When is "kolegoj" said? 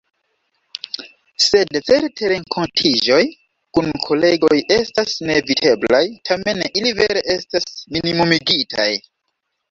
4.05-4.57